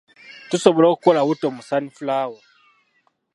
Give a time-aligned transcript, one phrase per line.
[0.49, 2.41] Tusobola okukola butto mu sunflower.